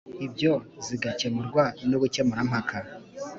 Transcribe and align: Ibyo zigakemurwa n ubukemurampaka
Ibyo 0.25 0.53
zigakemurwa 0.85 1.63
n 1.87 1.91
ubukemurampaka 1.97 2.77